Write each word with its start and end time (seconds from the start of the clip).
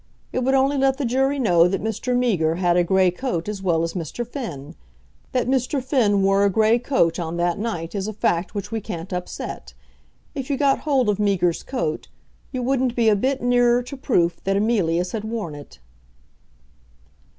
It 0.33 0.39
would 0.43 0.55
only 0.55 0.79
let 0.79 0.97
the 0.97 1.05
jury 1.05 1.37
know 1.37 1.67
that 1.67 1.79
Mr. 1.79 2.17
Meager 2.17 2.55
had 2.55 2.75
a 2.75 2.83
grey 2.83 3.11
coat 3.11 3.47
as 3.47 3.61
well 3.61 3.83
as 3.83 3.93
Mr. 3.93 4.25
Finn. 4.27 4.73
That 5.31 5.45
Mr. 5.45 5.79
Finn 5.79 6.23
wore 6.23 6.43
a 6.43 6.49
grey 6.49 6.79
coat 6.79 7.19
on 7.19 7.37
that 7.37 7.59
night 7.59 7.93
is 7.93 8.07
a 8.07 8.13
fact 8.13 8.55
which 8.55 8.71
we 8.71 8.81
can't 8.81 9.13
upset. 9.13 9.75
If 10.33 10.49
you 10.49 10.57
got 10.57 10.79
hold 10.89 11.07
of 11.07 11.19
Meager's 11.19 11.61
coat 11.61 12.07
you 12.51 12.63
wouldn't 12.63 12.95
be 12.95 13.09
a 13.09 13.15
bit 13.15 13.43
nearer 13.43 13.83
to 13.83 13.95
proof 13.95 14.43
that 14.43 14.57
Emilius 14.57 15.11
had 15.11 15.23
worn 15.23 15.53
it." 15.53 15.77